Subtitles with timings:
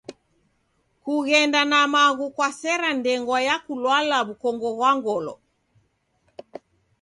[1.03, 5.33] Kughenda na maghu kwasera ndengwa ya kulwala w'ukongo ghwa ngolo.